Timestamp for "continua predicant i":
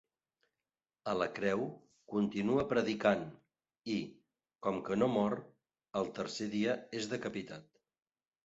2.13-3.99